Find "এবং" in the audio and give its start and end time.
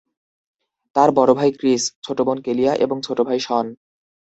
2.75-2.97